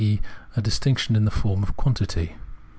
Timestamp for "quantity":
1.77-2.35